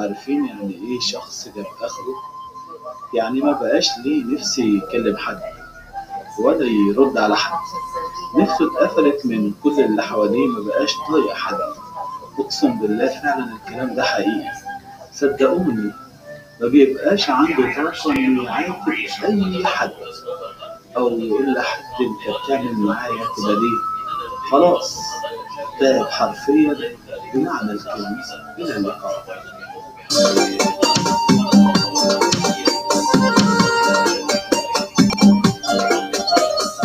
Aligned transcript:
عارفين 0.00 0.44
يعني 0.46 0.74
إيه 0.74 1.00
شخص 1.00 1.48
جاب 1.56 1.66
آخره؟ 1.80 2.14
يعني 3.14 3.40
ما 3.40 3.52
بقاش 3.52 3.88
ليه 4.04 4.24
نفسي 4.24 4.76
يكلم 4.78 5.16
حد. 5.16 5.40
ولا 6.40 6.66
يرد 6.66 7.18
على 7.18 7.36
حد. 7.36 7.58
نفسه 8.36 8.66
اتقفلت 8.72 9.26
من 9.26 9.52
كل 9.62 9.80
اللي 9.80 10.02
حواليه 10.02 10.46
ما 10.46 10.60
بقاش 10.60 10.92
طايق 11.08 11.32
حد. 11.32 11.58
أقسم 12.38 12.80
بالله 12.80 13.06
فعلا 13.06 13.48
الكلام 13.56 13.94
ده 13.94 14.02
حقيقي. 14.02 14.50
صدقوني 15.14 15.92
ما 16.60 16.68
بيبقاش 16.68 17.30
عنده 17.30 17.74
طاقة 17.76 18.12
إنه 18.12 18.44
يعاتب 18.44 18.88
أي 19.24 19.66
حد. 19.66 19.90
أو 20.96 21.08
يقول 21.18 21.54
لحد 21.54 21.80
أنت 22.00 22.36
بتعمل 22.44 22.72
معايا 22.74 23.12
كده 23.36 23.52
ليه؟ 23.52 23.80
خلاص. 24.50 24.98
تعب 25.80 26.06
حرفيا 26.10 26.96
بمعنى 27.34 27.72
الكلمة 27.72 28.24
إلى 28.58 28.76
اللقاء. 28.76 29.24